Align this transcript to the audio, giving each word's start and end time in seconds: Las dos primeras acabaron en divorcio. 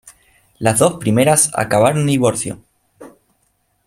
Las 0.57 0.79
dos 0.79 0.95
primeras 0.95 1.51
acabaron 1.53 1.99
en 2.01 2.07
divorcio. 2.07 2.57